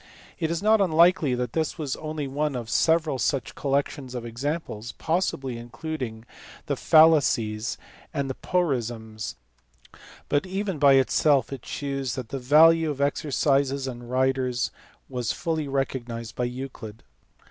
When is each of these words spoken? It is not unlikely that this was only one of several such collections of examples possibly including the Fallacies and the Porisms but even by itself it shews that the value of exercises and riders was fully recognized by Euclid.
It 0.39 0.49
is 0.49 0.63
not 0.63 0.81
unlikely 0.81 1.35
that 1.35 1.53
this 1.53 1.77
was 1.77 1.95
only 1.97 2.27
one 2.27 2.55
of 2.55 2.71
several 2.71 3.19
such 3.19 3.53
collections 3.53 4.15
of 4.15 4.25
examples 4.25 4.93
possibly 4.93 5.59
including 5.59 6.25
the 6.65 6.75
Fallacies 6.75 7.77
and 8.11 8.27
the 8.27 8.33
Porisms 8.33 9.35
but 10.27 10.47
even 10.47 10.79
by 10.79 10.93
itself 10.93 11.53
it 11.53 11.67
shews 11.67 12.15
that 12.15 12.29
the 12.29 12.39
value 12.39 12.89
of 12.89 12.99
exercises 12.99 13.85
and 13.85 14.09
riders 14.09 14.71
was 15.07 15.31
fully 15.33 15.67
recognized 15.67 16.35
by 16.35 16.45
Euclid. 16.45 17.03